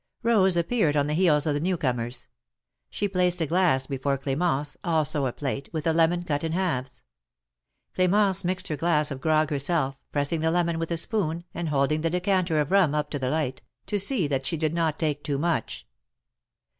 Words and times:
Rose 0.23 0.57
appeared 0.57 0.97
on 0.97 1.05
the 1.05 1.13
heels 1.13 1.45
of 1.45 1.53
the 1.53 1.59
new 1.59 1.77
comers. 1.77 2.27
She 2.89 3.07
placed 3.07 3.39
a 3.39 3.45
glass 3.45 3.85
before 3.85 4.17
Clemence, 4.17 4.75
also 4.83 5.27
a 5.27 5.31
plate, 5.31 5.69
with 5.73 5.85
a 5.85 5.93
lemon 5.93 6.23
cut 6.23 6.43
in 6.43 6.53
halves. 6.53 7.03
Cl4mence 7.95 8.43
mixed 8.43 8.69
her 8.69 8.75
glass 8.75 9.11
of 9.11 9.21
grog 9.21 9.51
herself, 9.51 9.99
pressing 10.11 10.39
the 10.41 10.49
lemon 10.49 10.79
with 10.79 10.89
a 10.89 10.97
spoon, 10.97 11.43
and 11.53 11.69
holding 11.69 12.01
the 12.01 12.09
decan 12.09 12.47
ter 12.47 12.59
of 12.59 12.71
rum 12.71 12.95
up 12.95 13.11
to 13.11 13.19
the 13.19 13.29
light, 13.29 13.61
to 13.85 13.99
see 13.99 14.25
that 14.25 14.43
she 14.43 14.57
did 14.57 14.73
not 14.73 14.97
take 14.97 15.23
too 15.23 15.37
much. 15.37 15.85